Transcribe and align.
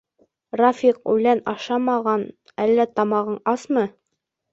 —Рафиҡ, 0.59 0.95
үлән 1.11 1.41
ашамаһаң 1.51 2.23
әллә 2.65 2.87
тамағың 3.01 3.37
асмы?! 3.55 3.85